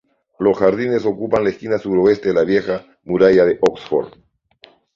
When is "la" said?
1.43-1.51, 2.33-2.43